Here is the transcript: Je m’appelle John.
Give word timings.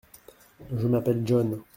Je 0.75 0.87
m’appelle 0.87 1.21
John. 1.23 1.61